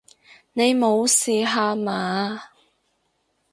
[0.03, 0.03] 你
[0.73, 2.41] 無事吓嘛！